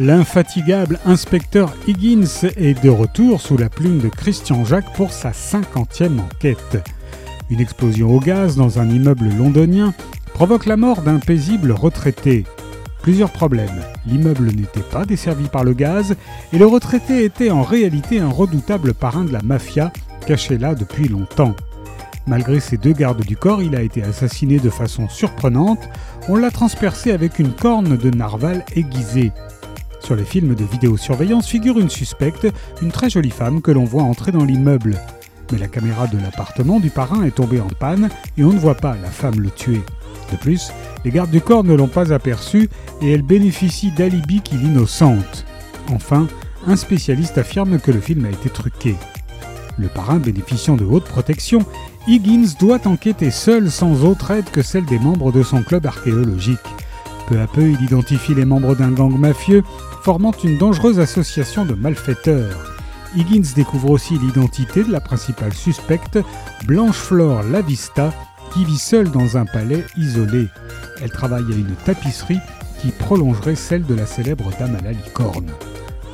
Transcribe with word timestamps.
L'infatigable 0.00 1.00
inspecteur 1.04 1.74
Higgins 1.88 2.46
est 2.56 2.80
de 2.84 2.88
retour 2.88 3.40
sous 3.40 3.56
la 3.56 3.68
plume 3.68 3.98
de 3.98 4.08
Christian 4.08 4.64
Jacques 4.64 4.92
pour 4.94 5.10
sa 5.12 5.32
cinquantième 5.32 6.20
enquête. 6.20 6.78
Une 7.50 7.60
explosion 7.60 8.14
au 8.14 8.20
gaz 8.20 8.54
dans 8.54 8.78
un 8.78 8.88
immeuble 8.88 9.28
londonien 9.36 9.92
provoque 10.34 10.66
la 10.66 10.76
mort 10.76 11.02
d'un 11.02 11.18
paisible 11.18 11.72
retraité. 11.72 12.44
Plusieurs 13.02 13.32
problèmes. 13.32 13.82
L'immeuble 14.06 14.52
n'était 14.52 14.82
pas 14.88 15.04
desservi 15.04 15.48
par 15.48 15.64
le 15.64 15.72
gaz 15.72 16.14
et 16.52 16.58
le 16.58 16.66
retraité 16.66 17.24
était 17.24 17.50
en 17.50 17.62
réalité 17.62 18.20
un 18.20 18.30
redoutable 18.30 18.94
parrain 18.94 19.24
de 19.24 19.32
la 19.32 19.42
mafia 19.42 19.92
caché 20.28 20.58
là 20.58 20.76
depuis 20.76 21.08
longtemps. 21.08 21.56
Malgré 22.28 22.60
ses 22.60 22.76
deux 22.76 22.92
gardes 22.92 23.24
du 23.24 23.36
corps, 23.36 23.62
il 23.62 23.74
a 23.74 23.82
été 23.82 24.04
assassiné 24.04 24.60
de 24.60 24.70
façon 24.70 25.08
surprenante. 25.08 25.88
On 26.28 26.36
l'a 26.36 26.52
transpercé 26.52 27.10
avec 27.10 27.40
une 27.40 27.52
corne 27.52 27.96
de 27.96 28.10
narval 28.10 28.64
aiguisée. 28.76 29.32
Sur 30.00 30.16
les 30.16 30.24
films 30.24 30.54
de 30.54 30.64
vidéosurveillance 30.64 31.48
figure 31.48 31.78
une 31.78 31.90
suspecte, 31.90 32.46
une 32.82 32.92
très 32.92 33.10
jolie 33.10 33.30
femme 33.30 33.60
que 33.60 33.70
l'on 33.70 33.84
voit 33.84 34.02
entrer 34.02 34.32
dans 34.32 34.44
l'immeuble. 34.44 34.98
Mais 35.52 35.58
la 35.58 35.68
caméra 35.68 36.06
de 36.06 36.18
l'appartement 36.18 36.80
du 36.80 36.90
parrain 36.90 37.24
est 37.24 37.34
tombée 37.34 37.60
en 37.60 37.68
panne 37.68 38.08
et 38.36 38.44
on 38.44 38.52
ne 38.52 38.58
voit 38.58 38.74
pas 38.74 38.96
la 39.02 39.10
femme 39.10 39.40
le 39.40 39.50
tuer. 39.50 39.82
De 40.30 40.36
plus, 40.36 40.70
les 41.04 41.10
gardes 41.10 41.30
du 41.30 41.40
corps 41.40 41.64
ne 41.64 41.74
l'ont 41.74 41.88
pas 41.88 42.12
aperçue 42.12 42.68
et 43.00 43.12
elle 43.12 43.22
bénéficie 43.22 43.90
d'alibi 43.92 44.40
qui 44.40 44.56
l'innocente. 44.56 45.44
Enfin, 45.90 46.26
un 46.66 46.76
spécialiste 46.76 47.38
affirme 47.38 47.78
que 47.78 47.90
le 47.90 48.00
film 48.00 48.26
a 48.26 48.30
été 48.30 48.50
truqué. 48.50 48.96
Le 49.78 49.88
parrain 49.88 50.18
bénéficiant 50.18 50.76
de 50.76 50.84
haute 50.84 51.04
protection, 51.04 51.64
Higgins 52.06 52.54
doit 52.58 52.86
enquêter 52.86 53.30
seul 53.30 53.70
sans 53.70 54.04
autre 54.04 54.32
aide 54.32 54.50
que 54.50 54.62
celle 54.62 54.84
des 54.84 54.98
membres 54.98 55.32
de 55.32 55.42
son 55.42 55.62
club 55.62 55.86
archéologique. 55.86 56.58
Peu 57.28 57.40
à 57.40 57.46
peu, 57.46 57.70
il 57.70 57.82
identifie 57.82 58.34
les 58.34 58.44
membres 58.44 58.74
d'un 58.74 58.90
gang 58.90 59.16
mafieux 59.16 59.62
formant 60.08 60.32
une 60.42 60.56
dangereuse 60.56 61.00
association 61.00 61.66
de 61.66 61.74
malfaiteurs. 61.74 62.74
Higgins 63.14 63.52
découvre 63.54 63.90
aussi 63.90 64.18
l'identité 64.18 64.82
de 64.82 64.90
la 64.90 65.02
principale 65.02 65.52
suspecte, 65.52 66.18
Blanche-Flore 66.64 67.42
Lavista, 67.42 68.14
qui 68.50 68.64
vit 68.64 68.78
seule 68.78 69.10
dans 69.10 69.36
un 69.36 69.44
palais 69.44 69.84
isolé. 69.98 70.46
Elle 71.02 71.10
travaille 71.10 71.52
à 71.52 71.54
une 71.54 71.74
tapisserie 71.84 72.40
qui 72.80 72.88
prolongerait 72.88 73.54
celle 73.54 73.84
de 73.84 73.94
la 73.94 74.06
célèbre 74.06 74.50
dame 74.58 74.76
à 74.76 74.82
la 74.82 74.92
licorne. 74.92 75.50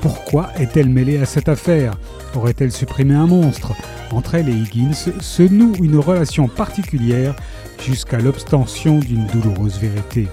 Pourquoi 0.00 0.50
est-elle 0.58 0.88
mêlée 0.88 1.18
à 1.18 1.24
cette 1.24 1.48
affaire? 1.48 1.94
Aurait-elle 2.34 2.72
supprimé 2.72 3.14
un 3.14 3.28
monstre? 3.28 3.74
Entre 4.10 4.34
elle 4.34 4.48
et 4.48 4.56
Higgins 4.56 5.12
se 5.20 5.42
noue 5.44 5.74
une 5.80 5.98
relation 6.00 6.48
particulière 6.48 7.36
jusqu'à 7.80 8.18
l'obstention 8.18 8.98
d'une 8.98 9.28
douloureuse 9.28 9.78
vérité. 9.78 10.26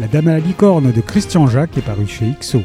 La 0.00 0.08
Dame 0.08 0.26
à 0.26 0.32
la 0.32 0.38
licorne 0.40 0.90
de 0.90 1.00
Christian 1.00 1.46
Jacques 1.46 1.78
est 1.78 1.82
parue 1.82 2.08
chez 2.08 2.26
XO. 2.40 2.62